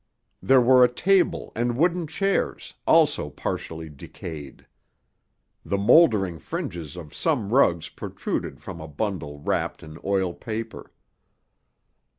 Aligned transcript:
There 0.41 0.61
were 0.61 0.83
a 0.83 0.87
table 0.91 1.51
and 1.55 1.77
wooden 1.77 2.07
chairs, 2.07 2.73
also 2.87 3.29
partially 3.29 3.87
decayed. 3.87 4.65
The 5.63 5.77
mouldering 5.77 6.39
fringes 6.39 6.95
of 6.95 7.13
some 7.13 7.53
rugs 7.53 7.89
protruded 7.89 8.59
from 8.59 8.81
a 8.81 8.87
bundle 8.87 9.37
wrapped 9.37 9.83
in 9.83 9.99
oil 10.03 10.33
paper. 10.33 10.91